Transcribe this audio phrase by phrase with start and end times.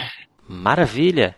[0.49, 1.37] Maravilha.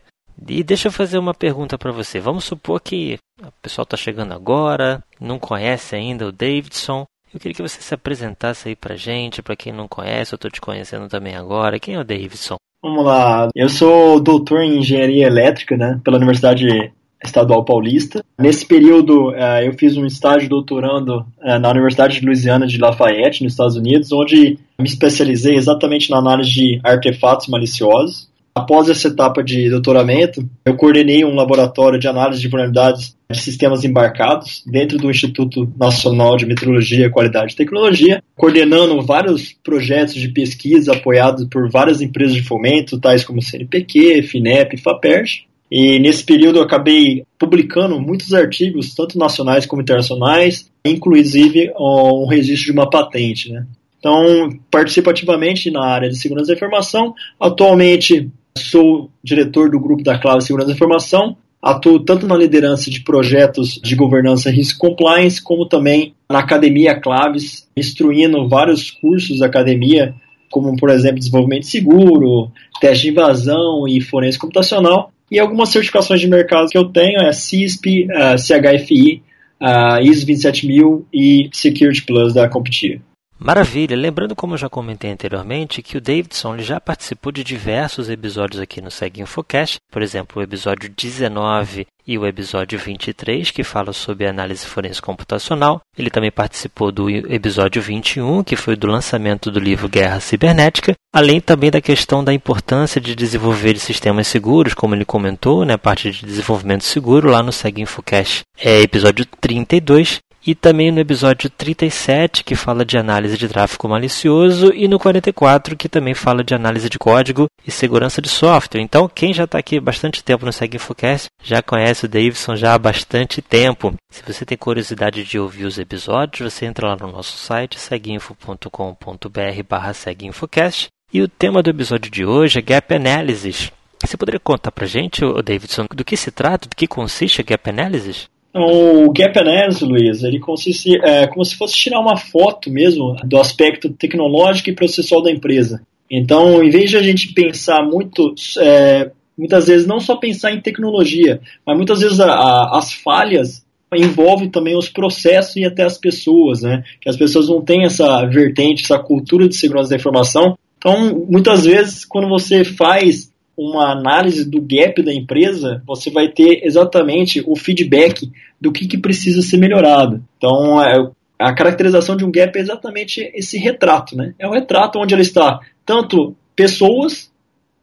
[0.48, 2.20] E deixa eu fazer uma pergunta para você.
[2.20, 7.04] Vamos supor que o pessoal está chegando agora, não conhece ainda o Davidson.
[7.34, 10.50] Eu queria que você se apresentasse aí para gente, para quem não conhece, eu estou
[10.50, 11.80] te conhecendo também agora.
[11.80, 12.56] Quem é o Davidson?
[12.80, 13.48] Vamos lá.
[13.56, 18.24] Eu sou doutor em engenharia elétrica, né, pela Universidade Estadual Paulista.
[18.38, 23.42] Nesse período, uh, eu fiz um estágio doutorando uh, na Universidade de Louisiana de Lafayette,
[23.42, 28.28] nos Estados Unidos, onde me especializei exatamente na análise de artefatos maliciosos.
[28.54, 33.84] Após essa etapa de doutoramento, eu coordenei um laboratório de análise de vulnerabilidades de sistemas
[33.84, 40.92] embarcados dentro do Instituto Nacional de Meteorologia, Qualidade e Tecnologia, coordenando vários projetos de pesquisa
[40.92, 45.47] apoiados por várias empresas de fomento, tais como CNPq, FINEP FAPERJ.
[45.70, 52.72] E nesse período eu acabei publicando muitos artigos, tanto nacionais como internacionais, inclusive um registro
[52.72, 53.52] de uma patente.
[53.52, 53.66] Né?
[53.98, 57.14] Então, participo ativamente na área de segurança da informação.
[57.38, 61.36] Atualmente sou diretor do grupo da Clave Segurança da Informação.
[61.60, 67.68] Atuo tanto na liderança de projetos de governança risco compliance, como também na Academia Claves,
[67.76, 70.14] instruindo vários cursos da academia,
[70.50, 76.28] como, por exemplo, desenvolvimento seguro, teste de invasão e forense computacional, e algumas certificações de
[76.28, 79.22] mercado que eu tenho é CISP, uh, CHFI,
[79.60, 83.00] uh, ISO 27000 e Security Plus da Comptia.
[83.40, 83.96] Maravilha!
[83.96, 88.80] Lembrando, como eu já comentei anteriormente, que o Davidson já participou de diversos episódios aqui
[88.80, 94.26] no Seg Infocast, por exemplo, o episódio 19 e o episódio 23, que fala sobre
[94.26, 95.80] análise forense computacional.
[95.96, 101.40] Ele também participou do episódio 21, que foi do lançamento do livro Guerra Cibernética, além
[101.40, 106.10] também da questão da importância de desenvolver sistemas seguros, como ele comentou, né, a parte
[106.10, 108.42] de desenvolvimento seguro lá no Seg Infocast.
[108.58, 114.72] É episódio 32 e também no episódio 37, que fala de análise de tráfego malicioso,
[114.72, 118.80] e no 44, que também fala de análise de código e segurança de software.
[118.80, 122.74] Então, quem já está aqui bastante tempo no Seg Infocast já conhece o Davidson já
[122.74, 123.94] há bastante tempo.
[124.10, 129.62] Se você tem curiosidade de ouvir os episódios, você entra lá no nosso site seguinfo.com.br
[129.68, 130.88] barra seguinfocast.
[131.12, 133.72] E o tema do episódio de hoje é Gap Analysis.
[134.00, 137.68] Você poderia contar para gente, Davidson, do que se trata, do que consiste a Gap
[137.68, 138.28] Analysis?
[138.54, 143.38] O Gap Analysis, Luiz, ele consiste é, como se fosse tirar uma foto mesmo do
[143.38, 145.82] aspecto tecnológico e processual da empresa.
[146.10, 150.60] Então, em vez de a gente pensar muito, é, muitas vezes não só pensar em
[150.60, 153.64] tecnologia, mas muitas vezes a, a, as falhas
[153.94, 156.82] envolvem também os processos e até as pessoas, né?
[157.00, 160.58] Que as pessoas não têm essa vertente, essa cultura de segurança da informação.
[160.76, 166.64] Então, muitas vezes, quando você faz uma análise do gap da empresa, você vai ter
[166.64, 168.30] exatamente o feedback
[168.60, 170.22] do que, que precisa ser melhorado.
[170.36, 174.32] Então, é, a caracterização de um gap é exatamente esse retrato, né?
[174.38, 177.32] É um retrato onde ela está tanto pessoas,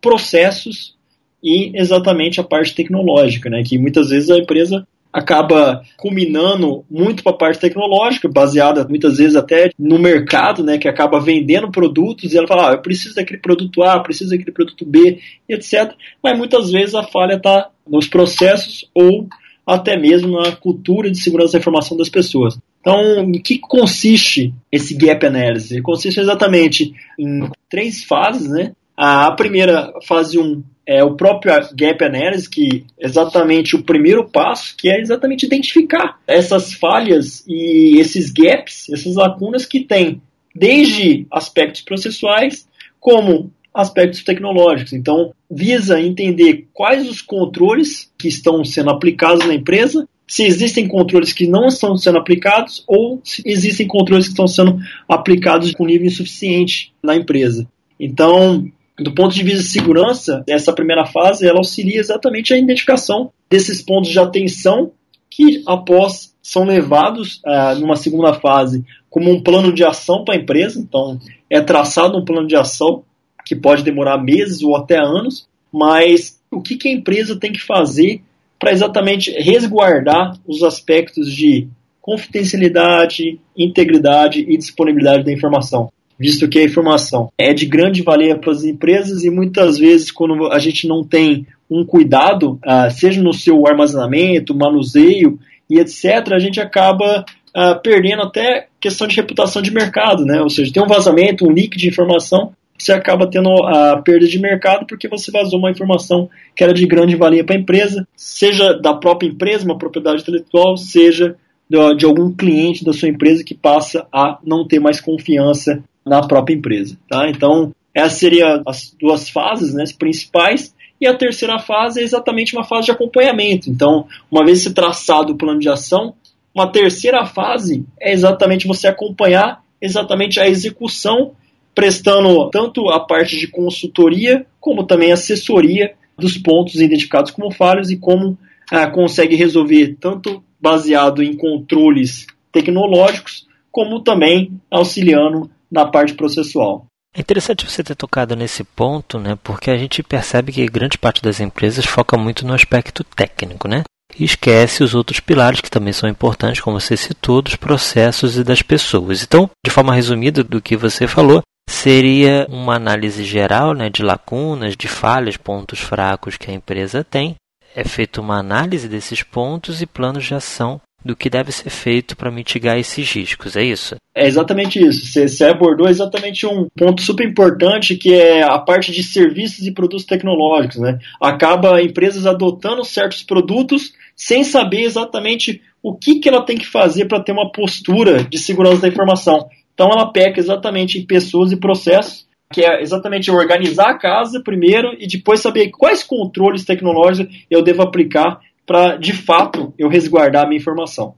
[0.01, 0.95] processos
[1.43, 3.61] e exatamente a parte tecnológica, né?
[3.65, 9.37] Que muitas vezes a empresa acaba culminando muito para a parte tecnológica, baseada muitas vezes
[9.37, 13.39] até no mercado, né, que acaba vendendo produtos e ela fala, ah, eu preciso daquele
[13.39, 15.93] produto A, preciso daquele produto B, etc.
[16.21, 19.25] Mas muitas vezes a falha está nos processos ou
[19.65, 22.59] até mesmo na cultura de segurança da informação das pessoas.
[22.81, 25.81] Então, em que consiste esse gap analysis?
[25.81, 28.73] Consiste exatamente em três fases, né?
[28.97, 34.29] A primeira fase 1 um, é o próprio Gap Analysis, que é exatamente o primeiro
[34.29, 40.21] passo, que é exatamente identificar essas falhas e esses gaps, essas lacunas que tem,
[40.53, 42.67] desde aspectos processuais
[42.99, 44.93] como aspectos tecnológicos.
[44.93, 51.33] Então, visa entender quais os controles que estão sendo aplicados na empresa, se existem controles
[51.33, 56.07] que não estão sendo aplicados ou se existem controles que estão sendo aplicados com nível
[56.07, 57.67] insuficiente na empresa.
[57.99, 63.31] Então, do ponto de vista de segurança, essa primeira fase ela auxilia exatamente a identificação
[63.49, 64.91] desses pontos de atenção
[65.29, 70.37] que, após são levados uh, numa segunda fase como um plano de ação para a
[70.37, 70.79] empresa.
[70.79, 71.19] Então,
[71.49, 73.03] é traçado um plano de ação
[73.45, 77.61] que pode demorar meses ou até anos, mas o que, que a empresa tem que
[77.61, 78.21] fazer
[78.59, 81.67] para exatamente resguardar os aspectos de
[82.01, 88.51] confidencialidade, integridade e disponibilidade da informação, visto que a informação é de grande valia para
[88.51, 93.33] as empresas e muitas vezes quando a gente não tem um cuidado, uh, seja no
[93.33, 95.39] seu armazenamento, manuseio
[95.69, 97.25] e etc., a gente acaba
[97.55, 100.41] uh, perdendo até questão de reputação de mercado, né?
[100.41, 104.37] Ou seja, tem um vazamento, um leak de informação, você acaba tendo a perda de
[104.37, 108.73] mercado porque você vazou uma informação que era de grande valia para a empresa, seja
[108.73, 111.35] da própria empresa, uma propriedade intelectual, seja
[111.69, 116.55] de algum cliente da sua empresa que passa a não ter mais confiança na própria
[116.55, 116.97] empresa.
[117.09, 117.29] Tá?
[117.29, 120.75] Então, essas seriam as duas fases né, principais.
[120.99, 123.69] E a terceira fase é exatamente uma fase de acompanhamento.
[123.69, 126.13] Então, uma vez se traçado o plano de ação,
[126.53, 131.33] uma terceira fase é exatamente você acompanhar exatamente a execução,
[131.73, 137.97] prestando tanto a parte de consultoria, como também assessoria dos pontos identificados como falhos e
[137.97, 138.37] como
[138.71, 146.87] ah, consegue resolver tanto baseado em controles tecnológicos, como também auxiliando na parte processual.
[147.13, 149.37] É interessante você ter tocado nesse ponto, né?
[149.43, 153.83] Porque a gente percebe que grande parte das empresas foca muito no aspecto técnico, né?
[154.17, 158.43] E esquece os outros pilares que também são importantes, como você citou, dos processos e
[158.43, 159.23] das pessoas.
[159.23, 164.75] Então, de forma resumida do que você falou, seria uma análise geral né, de lacunas,
[164.77, 167.35] de falhas, pontos fracos que a empresa tem,
[167.75, 172.17] é feita uma análise desses pontos e planos de ação do que deve ser feito
[172.17, 173.95] para mitigar esses riscos, é isso?
[174.15, 175.05] É exatamente isso.
[175.05, 179.71] Você, você, abordou exatamente um ponto super importante que é a parte de serviços e
[179.71, 180.77] produtos tecnológicos.
[180.77, 180.97] Né?
[181.21, 187.05] Acaba empresas adotando certos produtos sem saber exatamente o que, que ela tem que fazer
[187.05, 189.47] para ter uma postura de segurança da informação.
[189.75, 194.95] Então ela peca exatamente em pessoas e processos que é exatamente organizar a casa primeiro
[194.97, 200.47] e depois saber quais controles tecnológicos eu devo aplicar para, de fato, eu resguardar a
[200.47, 201.15] minha informação.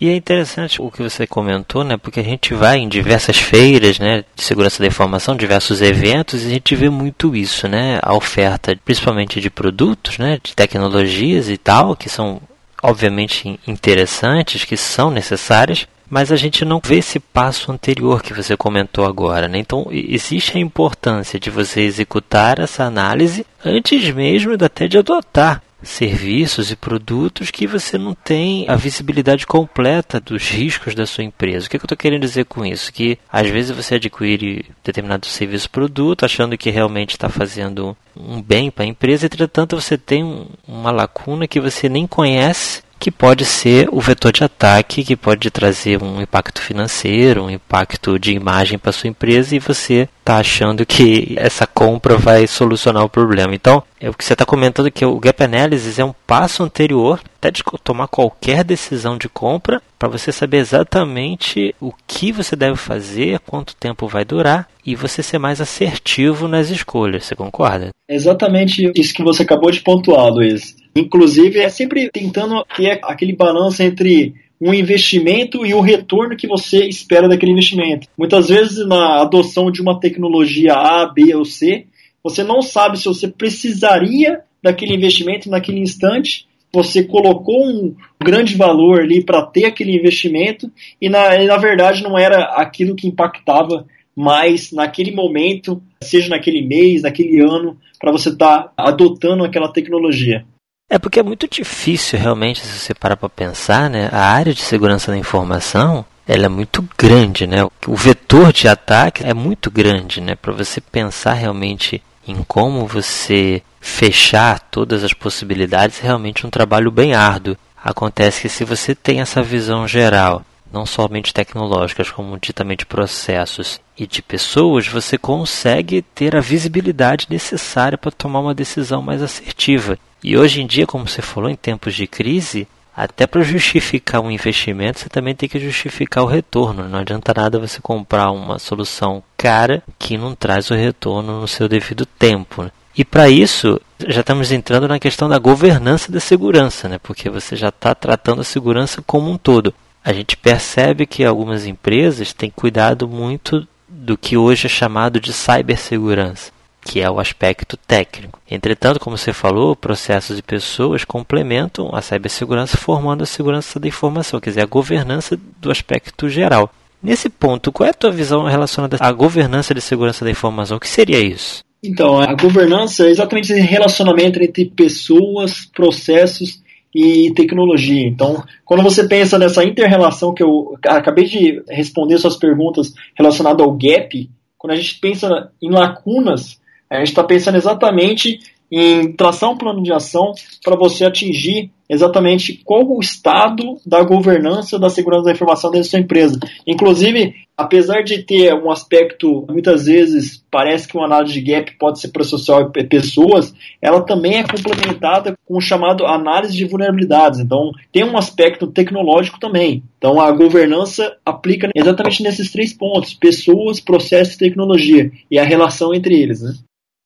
[0.00, 1.96] E é interessante o que você comentou, né?
[1.96, 6.48] Porque a gente vai em diversas feiras, né, de segurança da informação, diversos eventos, e
[6.48, 8.00] a gente vê muito isso, né?
[8.02, 12.40] A oferta, principalmente de produtos, né, de tecnologias e tal, que são
[12.82, 18.56] obviamente interessantes, que são necessárias, mas a gente não vê esse passo anterior que você
[18.56, 19.46] comentou agora.
[19.46, 19.58] Né?
[19.58, 26.70] Então, existe a importância de você executar essa análise antes mesmo até de adotar serviços
[26.70, 31.66] e produtos que você não tem a visibilidade completa dos riscos da sua empresa.
[31.66, 32.92] O que, é que eu estou querendo dizer com isso?
[32.92, 38.70] Que às vezes você adquire determinado serviço produto achando que realmente está fazendo um bem
[38.70, 43.44] para a empresa, entretanto você tem um, uma lacuna que você nem conhece que pode
[43.44, 48.78] ser o vetor de ataque, que pode trazer um impacto financeiro, um impacto de imagem
[48.78, 53.56] para sua empresa e você está achando que essa compra vai solucionar o problema.
[53.56, 57.20] Então, é o que você está comentando que o Gap Analysis é um passo anterior
[57.38, 62.76] até de tomar qualquer decisão de compra para você saber exatamente o que você deve
[62.76, 67.24] fazer, quanto tempo vai durar e você ser mais assertivo nas escolhas.
[67.24, 67.88] Você concorda?
[68.08, 70.80] Exatamente isso que você acabou de pontuar, Luiz.
[70.94, 76.86] Inclusive, é sempre tentando ter aquele balanço entre um investimento e o retorno que você
[76.86, 78.06] espera daquele investimento.
[78.16, 81.86] Muitas vezes, na adoção de uma tecnologia A, B ou C,
[82.22, 86.46] você não sabe se você precisaria daquele investimento naquele instante.
[86.72, 90.70] Você colocou um grande valor ali para ter aquele investimento
[91.00, 93.84] e na, na verdade não era aquilo que impactava
[94.14, 100.44] mais naquele momento, seja naquele mês, naquele ano, para você estar tá adotando aquela tecnologia.
[100.92, 104.10] É porque é muito difícil realmente, se você parar para pensar, né?
[104.12, 107.64] A área de segurança da informação, ela é muito grande, né?
[107.86, 110.34] O vetor de ataque é muito grande, né?
[110.34, 116.90] Para você pensar realmente em como você fechar todas as possibilidades, é realmente um trabalho
[116.90, 117.56] bem árduo.
[117.82, 122.84] Acontece que se você tem essa visão geral, não somente tecnológicas, como de, também de
[122.84, 129.22] processos e de pessoas, você consegue ter a visibilidade necessária para tomar uma decisão mais
[129.22, 129.98] assertiva.
[130.22, 134.30] E hoje em dia, como você falou, em tempos de crise, até para justificar um
[134.30, 136.88] investimento, você também tem que justificar o retorno.
[136.88, 141.68] Não adianta nada você comprar uma solução cara que não traz o retorno no seu
[141.68, 142.62] devido tempo.
[142.62, 142.70] Né?
[142.96, 146.98] E para isso, já estamos entrando na questão da governança da segurança, né?
[147.02, 149.74] porque você já está tratando a segurança como um todo.
[150.04, 155.32] A gente percebe que algumas empresas têm cuidado muito do que hoje é chamado de
[155.32, 156.52] cibersegurança.
[156.84, 158.40] Que é o aspecto técnico.
[158.50, 164.40] Entretanto, como você falou, processos e pessoas complementam a cibersegurança formando a segurança da informação,
[164.40, 166.70] quer dizer, a governança do aspecto geral.
[167.02, 170.76] Nesse ponto, qual é a tua visão relacionada à governança de segurança da informação?
[170.76, 171.64] O que seria isso?
[171.82, 176.62] Então, a governança é exatamente esse relacionamento entre pessoas, processos
[176.94, 178.06] e tecnologia.
[178.06, 183.72] Então, quando você pensa nessa inter-relação que eu acabei de responder suas perguntas relacionadas ao
[183.72, 186.60] gap, quando a gente pensa em lacunas,
[186.96, 188.38] a gente está pensando exatamente
[188.70, 190.32] em traçar um plano de ação
[190.64, 195.90] para você atingir exatamente qual o estado da governança da segurança da informação dentro da
[195.90, 196.40] sua empresa.
[196.66, 202.00] Inclusive, apesar de ter um aspecto, muitas vezes parece que uma análise de gap pode
[202.00, 207.40] ser para social e pessoas, ela também é complementada com o chamado análise de vulnerabilidades.
[207.40, 209.82] Então, tem um aspecto tecnológico também.
[209.98, 215.92] Então, a governança aplica exatamente nesses três pontos: pessoas, processos e tecnologia, e a relação
[215.92, 216.40] entre eles.
[216.40, 216.54] Né?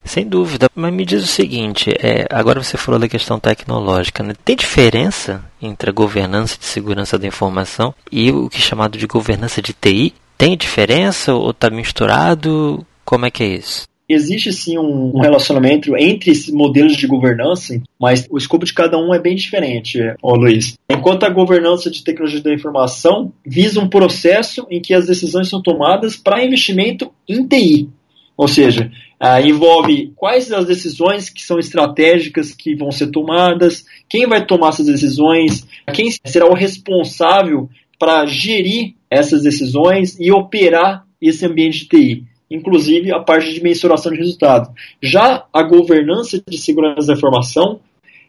[0.07, 4.35] Sem dúvida, mas me diz o seguinte: é, agora você falou da questão tecnológica, né?
[4.45, 9.07] tem diferença entre a governança de segurança da informação e o que é chamado de
[9.07, 10.15] governança de TI?
[10.39, 12.87] Tem diferença ou está misturado?
[13.05, 13.85] Como é que é isso?
[14.09, 19.13] Existe sim um, relacionamento entre esses modelos de governança, mas o escopo de cada um
[19.13, 20.75] é bem diferente, ó, Luiz.
[20.89, 25.61] Enquanto a governança de tecnologia da informação visa um processo em que as decisões são
[25.61, 27.89] tomadas para investimento em TI,
[28.37, 34.27] ou seja, ah, envolve quais as decisões que são estratégicas que vão ser tomadas, quem
[34.27, 37.69] vai tomar essas decisões, quem será o responsável
[37.99, 44.13] para gerir essas decisões e operar esse ambiente de TI, inclusive a parte de mensuração
[44.13, 44.69] de resultados.
[45.03, 47.81] Já a governança de segurança da informação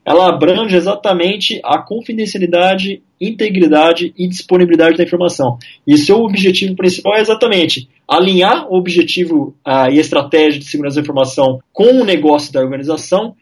[0.07, 5.57] ela abrange exatamente a confidencialidade, integridade e disponibilidade da informação.
[5.85, 11.01] E seu objetivo principal é exatamente alinhar o objetivo uh, e estratégia de segurança da
[11.01, 13.35] informação com o negócio da organização,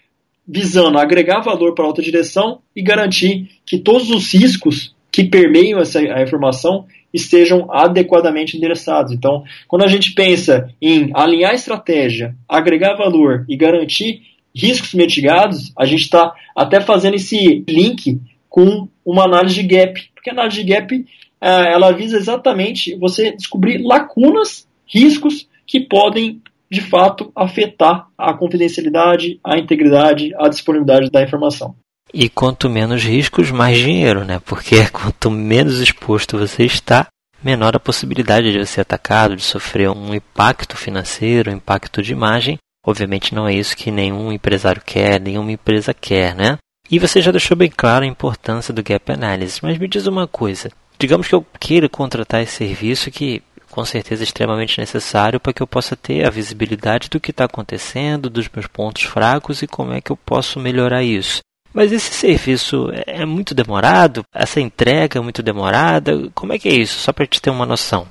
[0.48, 5.80] visando agregar valor para a alta direção e garantir que todos os riscos que permeiam
[5.80, 9.12] essa a informação estejam adequadamente endereçados.
[9.14, 15.74] Então, quando a gente pensa em alinhar a estratégia, agregar valor e garantir riscos mitigados,
[15.78, 18.20] a gente está até fazendo esse link
[18.50, 21.06] com uma análise de gap, porque a análise de gap
[21.42, 29.40] é, ela visa exatamente você descobrir lacunas, riscos que podem de fato afetar a confidencialidade,
[29.44, 31.76] a integridade, a disponibilidade da informação.
[32.14, 34.42] E quanto menos riscos, mais dinheiro, né?
[34.46, 37.08] Porque quanto menos exposto você está,
[37.44, 42.58] menor a possibilidade de ser atacado, de sofrer um impacto financeiro, um impacto de imagem,
[42.86, 46.58] Obviamente não é isso que nenhum empresário quer, nenhuma empresa quer, né?
[46.90, 50.28] E você já deixou bem claro a importância do gap analysis, mas me diz uma
[50.28, 50.70] coisa.
[51.00, 55.62] Digamos que eu queira contratar esse serviço que com certeza é extremamente necessário para que
[55.62, 59.92] eu possa ter a visibilidade do que está acontecendo, dos meus pontos fracos e como
[59.92, 61.40] é que eu posso melhorar isso.
[61.74, 64.24] Mas esse serviço é muito demorado?
[64.34, 66.30] Essa entrega é muito demorada?
[66.34, 67.00] Como é que é isso?
[67.00, 68.08] Só para te ter uma noção.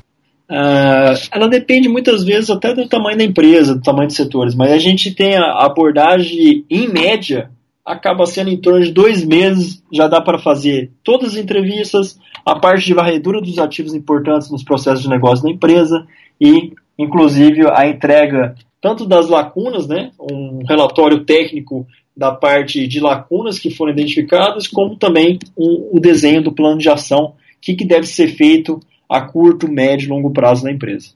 [0.50, 4.72] Uh, ela depende muitas vezes até do tamanho da empresa, do tamanho dos setores, mas
[4.72, 7.50] a gente tem a abordagem, em média,
[7.84, 12.58] acaba sendo em torno de dois meses, já dá para fazer todas as entrevistas, a
[12.58, 16.06] parte de varredura dos ativos importantes nos processos de negócio da empresa
[16.40, 23.58] e, inclusive, a entrega tanto das lacunas, né, um relatório técnico da parte de lacunas
[23.58, 27.86] que foram identificadas, como também o, o desenho do plano de ação, o que, que
[27.86, 28.78] deve ser feito
[29.16, 31.10] a curto, médio e longo prazo na empresa.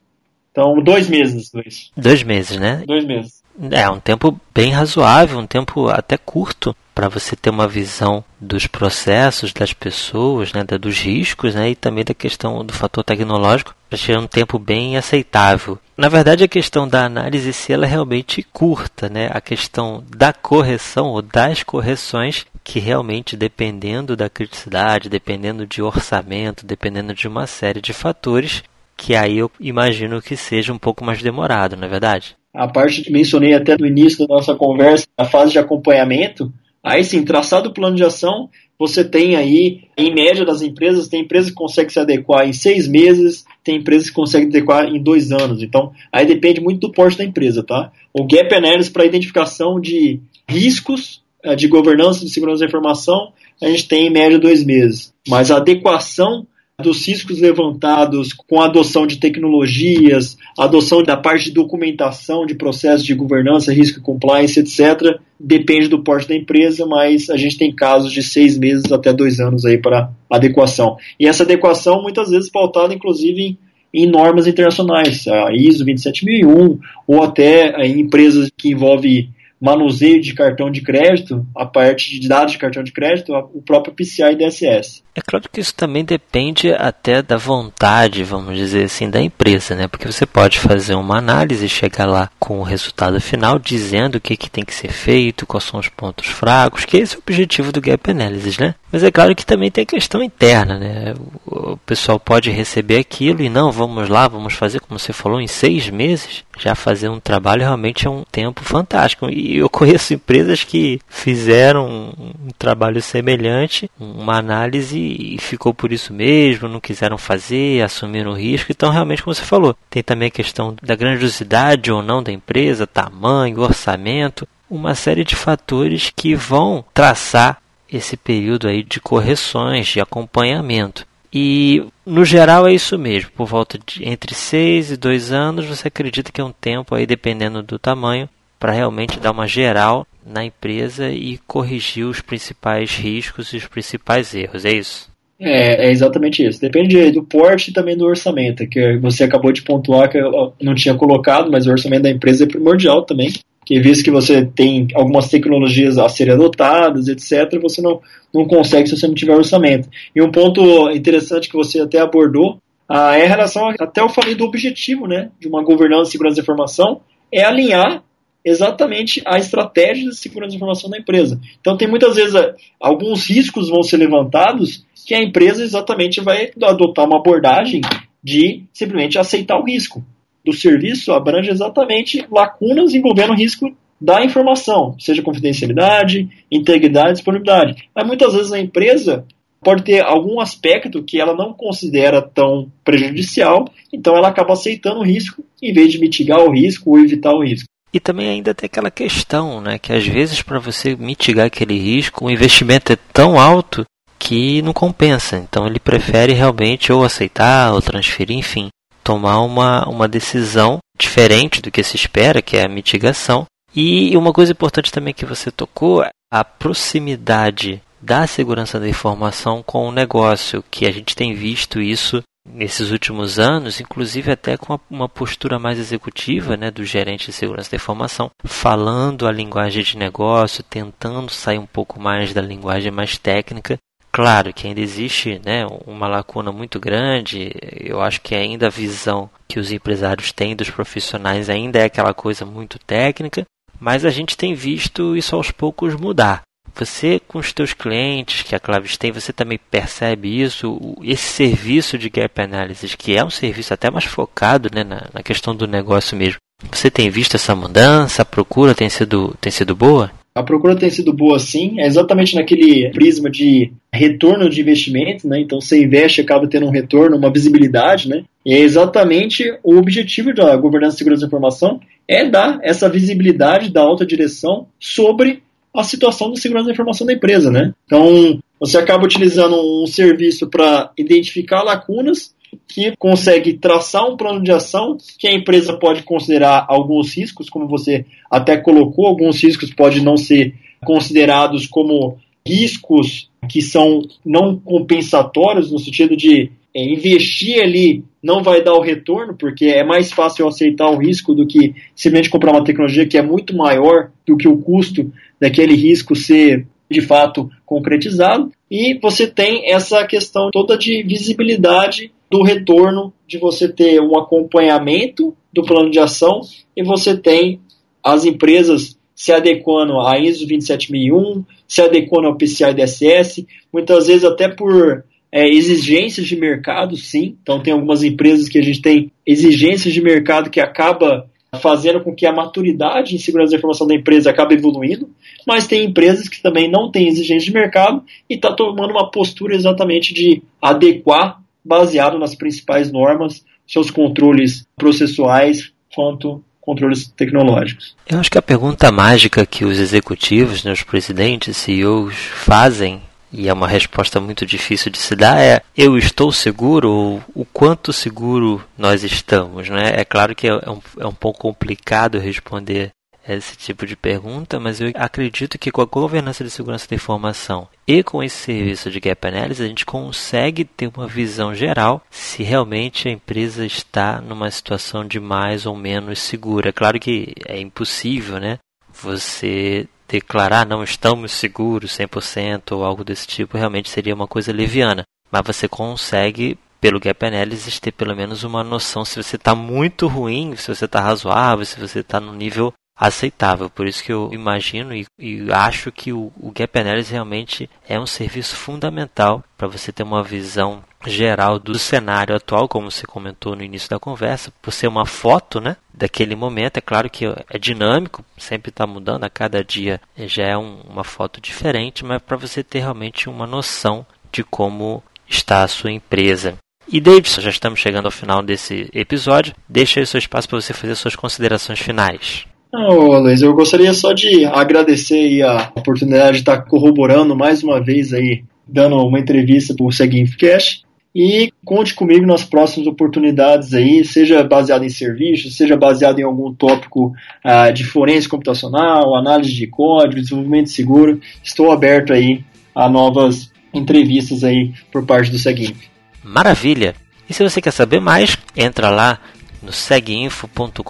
[0.51, 1.91] Então, dois meses, Luiz.
[1.95, 2.83] Dois meses, né?
[2.85, 3.43] Dois meses.
[3.71, 8.67] É, um tempo bem razoável, um tempo até curto para você ter uma visão dos
[8.67, 14.17] processos, das pessoas, né, dos riscos né, e também da questão do fator tecnológico, achei
[14.17, 15.77] um tempo bem aceitável.
[15.95, 19.29] Na verdade, a questão da análise se ela é realmente curta, né?
[19.33, 26.67] a questão da correção ou das correções que realmente dependendo da criticidade, dependendo de orçamento,
[26.67, 28.61] dependendo de uma série de fatores,
[28.95, 32.35] que aí eu imagino que seja um pouco mais demorado, não é verdade?
[32.53, 37.03] A parte que mencionei até no início da nossa conversa, a fase de acompanhamento, aí
[37.03, 41.49] sim, traçado o plano de ação, você tem aí, em média das empresas, tem empresas
[41.49, 45.31] que conseguem se adequar em seis meses, tem empresas que conseguem se adequar em dois
[45.31, 45.63] anos.
[45.63, 47.91] Então, aí depende muito do porte da empresa, tá?
[48.13, 51.23] O Gap Analysis para identificação de riscos
[51.55, 53.31] de governança de segurança da informação,
[53.61, 55.13] a gente tem em média dois meses.
[55.27, 56.45] Mas a adequação
[56.81, 62.55] dos riscos levantados com a adoção de tecnologias, a adoção da parte de documentação de
[62.55, 67.57] processos de governança, risco e compliance, etc., depende do porte da empresa, mas a gente
[67.57, 70.95] tem casos de seis meses até dois anos aí para adequação.
[71.19, 73.57] E essa adequação muitas vezes pautada inclusive em
[73.93, 79.29] em normas internacionais, a ISO 27001, ou até em empresas que envolvem
[79.59, 83.93] manuseio de cartão de crédito, a parte de dados de cartão de crédito, o próprio
[83.93, 85.03] PCI DSS.
[85.13, 89.87] É claro que isso também depende até da vontade, vamos dizer assim, da empresa, né?
[89.87, 94.21] Porque você pode fazer uma análise e chegar lá com o resultado final dizendo o
[94.21, 97.21] que, que tem que ser feito, quais são os pontos fracos, que esse é o
[97.21, 98.75] objetivo do Gap Analysis, né?
[98.91, 101.13] Mas é claro que também tem a questão interna, né?
[101.45, 105.47] O pessoal pode receber aquilo e não, vamos lá, vamos fazer, como você falou, em
[105.47, 106.43] seis meses.
[106.57, 109.29] Já fazer um trabalho realmente é um tempo fantástico.
[109.29, 116.11] E eu conheço empresas que fizeram um trabalho semelhante, uma análise e ficou por isso
[116.11, 118.71] mesmo, não quiseram fazer, assumiram o risco.
[118.71, 122.87] Então, realmente, como você falou, tem também a questão da grandiosidade ou não da empresa,
[122.87, 127.57] tamanho, orçamento, uma série de fatores que vão traçar
[127.91, 131.07] esse período aí de correções, de acompanhamento.
[131.31, 135.87] E no geral é isso mesmo, por volta de entre 6 e 2 anos, você
[135.87, 138.27] acredita que é um tempo aí dependendo do tamanho
[138.59, 144.33] para realmente dar uma geral na empresa e corrigir os principais riscos e os principais
[144.33, 145.08] erros, é isso?
[145.39, 146.59] É, é exatamente isso.
[146.59, 150.75] Depende do porte e também do orçamento, que você acabou de pontuar que eu não
[150.75, 153.31] tinha colocado, mas o orçamento da empresa é primordial também
[153.69, 158.01] que visto que você tem algumas tecnologias a serem adotadas, etc., você não,
[158.33, 159.87] não consegue se você não tiver orçamento.
[160.15, 162.57] E um ponto interessante que você até abordou
[162.89, 166.37] ah, é a relação, até eu falei do objetivo né, de uma governança de segurança
[166.37, 168.01] da informação, é alinhar
[168.43, 171.39] exatamente a estratégia de segurança da informação da empresa.
[171.61, 176.51] Então, tem muitas vezes ah, alguns riscos vão ser levantados que a empresa exatamente vai
[176.61, 177.81] adotar uma abordagem
[178.23, 180.03] de simplesmente aceitar o risco
[180.43, 187.89] do serviço abrange exatamente lacunas envolvendo o risco da informação, seja confidencialidade, integridade, disponibilidade.
[187.93, 189.25] Mas muitas vezes a empresa
[189.61, 195.05] pode ter algum aspecto que ela não considera tão prejudicial, então ela acaba aceitando o
[195.05, 197.67] risco em vez de mitigar o risco ou evitar o risco.
[197.93, 202.25] E também ainda tem aquela questão, né, que às vezes para você mitigar aquele risco,
[202.25, 203.83] o investimento é tão alto
[204.19, 205.37] que não compensa.
[205.37, 208.69] Então ele prefere realmente ou aceitar ou transferir, enfim
[209.09, 213.47] tomar uma, uma decisão diferente do que se espera, que é a mitigação.
[213.75, 219.87] E uma coisa importante também que você tocou, a proximidade da segurança da informação com
[219.87, 225.09] o negócio, que a gente tem visto isso nesses últimos anos, inclusive até com uma
[225.09, 230.63] postura mais executiva né, do gerente de segurança da informação, falando a linguagem de negócio,
[230.63, 233.75] tentando sair um pouco mais da linguagem mais técnica
[234.11, 237.51] Claro que ainda existe né, uma lacuna muito grande.
[237.79, 242.13] Eu acho que ainda a visão que os empresários têm dos profissionais ainda é aquela
[242.13, 243.45] coisa muito técnica,
[243.79, 246.41] mas a gente tem visto isso aos poucos mudar.
[246.75, 250.79] Você, com os teus clientes que a Claves tem, você também percebe isso?
[251.03, 255.23] Esse serviço de Gap Analysis, que é um serviço até mais focado né, na, na
[255.23, 256.39] questão do negócio mesmo.
[256.71, 258.21] Você tem visto essa mudança?
[258.21, 260.11] A procura tem sido, tem sido boa?
[260.39, 265.41] A procura tem sido boa sim, é exatamente naquele prisma de retorno de investimento, né?
[265.41, 268.23] Então você investe acaba tendo um retorno, uma visibilidade, né?
[268.45, 273.69] E é exatamente o objetivo da governança e segurança da informação é dar essa visibilidade
[273.69, 275.43] da alta direção sobre
[275.75, 277.73] a situação de segurança da informação da empresa, né?
[277.85, 282.33] Então você acaba utilizando um serviço para identificar lacunas
[282.67, 287.67] que consegue traçar um plano de ação que a empresa pode considerar alguns riscos, como
[287.67, 295.71] você até colocou, alguns riscos podem não ser considerados como riscos que são não compensatórios,
[295.71, 300.47] no sentido de é, investir ali não vai dar o retorno, porque é mais fácil
[300.47, 304.47] aceitar o risco do que simplesmente comprar uma tecnologia que é muito maior do que
[304.47, 308.51] o custo daquele risco ser de fato concretizado.
[308.69, 315.35] E você tem essa questão toda de visibilidade do retorno de você ter um acompanhamento
[315.51, 316.41] do plano de ação
[316.75, 317.59] e você tem
[318.03, 324.47] as empresas se adequando à ISO 27001, se adequando ao PCI DSS, muitas vezes até
[324.47, 327.35] por é, exigências de mercado, sim.
[327.41, 332.13] Então tem algumas empresas que a gente tem exigências de mercado que acaba fazendo com
[332.13, 335.09] que a maturidade em segurança da informação da empresa acabe evoluindo,
[335.47, 339.55] mas tem empresas que também não têm exigências de mercado e está tomando uma postura
[339.55, 347.95] exatamente de adequar baseado nas principais normas, seus controles processuais quanto controles tecnológicos.
[348.07, 353.47] Eu acho que a pergunta mágica que os executivos, né, os presidentes, CEOs fazem e
[353.47, 357.93] é uma resposta muito difícil de se dar é eu estou seguro ou o quanto
[357.93, 362.91] seguro nós estamos né é claro que é um, é um pouco complicado responder
[363.35, 367.67] esse tipo de pergunta, mas eu acredito que com a governança de segurança da informação
[367.87, 372.43] e com esse serviço de gap analysis a gente consegue ter uma visão geral se
[372.43, 376.73] realmente a empresa está numa situação de mais ou menos segura.
[376.73, 378.57] Claro que é impossível, né?
[379.01, 385.03] Você declarar não estamos seguros 100% ou algo desse tipo realmente seria uma coisa leviana.
[385.31, 390.07] Mas você consegue, pelo Gap Analysis, ter pelo menos uma noção se você está muito
[390.07, 393.69] ruim, se você está razoável, se você está no nível aceitável.
[393.69, 397.99] Por isso que eu imagino e, e acho que o, o, Gap Analysis realmente é
[397.99, 403.55] um serviço fundamental para você ter uma visão geral do cenário atual, como você comentou
[403.55, 406.77] no início da conversa, por ser uma foto né, daquele momento.
[406.77, 411.03] É claro que é dinâmico, sempre está mudando, a cada dia já é um, uma
[411.03, 416.55] foto diferente, mas para você ter realmente uma noção de como está a sua empresa.
[416.91, 419.53] E Davidson, já estamos chegando ao final desse episódio.
[419.67, 422.45] Deixa aí o seu espaço para você fazer suas considerações finais.
[422.73, 428.13] Não, Luiz, eu gostaria só de agradecer a oportunidade de estar corroborando mais uma vez
[428.13, 430.83] aí, dando uma entrevista para o Seguinfcast.
[431.13, 436.53] E conte comigo nas próximas oportunidades aí, seja baseado em serviços, seja baseado em algum
[436.53, 441.19] tópico uh, de forense computacional, análise de código, desenvolvimento seguro.
[441.43, 442.43] Estou aberto aí
[442.75, 445.77] a novas entrevistas aí por parte do Seguinf.
[446.23, 446.95] Maravilha!
[447.27, 449.19] E se você quer saber mais, entra lá
[449.61, 450.81] no seguinfo.com.br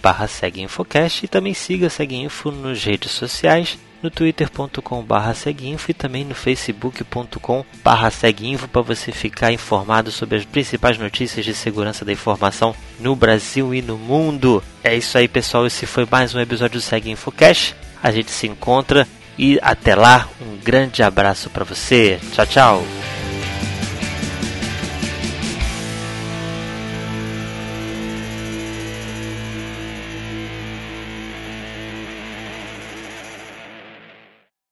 [0.00, 6.24] barra seguinfocast e também siga Seguinfo nas redes sociais, no twitter.com barra seguinfo e também
[6.24, 12.12] no facebook.com barra seguinfo para você ficar informado sobre as principais notícias de segurança da
[12.12, 14.62] informação no Brasil e no mundo.
[14.82, 17.74] É isso aí pessoal, esse foi mais um episódio do Seguinfocast.
[18.02, 19.06] A gente se encontra
[19.36, 22.18] e até lá, um grande abraço para você.
[22.32, 23.17] Tchau, tchau.